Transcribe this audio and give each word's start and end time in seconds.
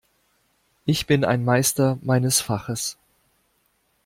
Ich 0.87 1.05
bin 1.05 1.23
ein 1.23 1.45
Meister 1.45 1.99
meines 2.01 2.41
Faches. 2.41 2.97